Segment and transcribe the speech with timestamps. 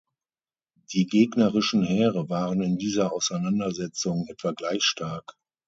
[0.93, 5.35] Die gegnerischen Heere waren in dieser Auseinandersetzung etwa gleich stark.